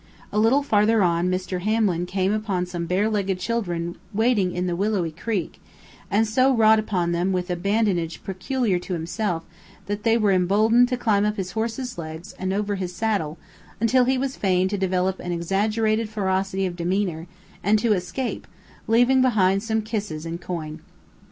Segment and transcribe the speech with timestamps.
[0.33, 1.59] A little farther on Mr.
[1.61, 5.61] Hamlin came upon some barelegged children wading in the willowy creek,
[6.09, 9.43] and so wrought upon them with a badinage peculiar to himself
[9.85, 13.37] that they were emboldened to climb up his horse's legs and over his saddle,
[13.79, 17.27] until he was fain to develop an exaggerated ferocity of demeanor,
[17.63, 18.47] and to escape,
[18.87, 20.79] leaving behind some kisses and coin.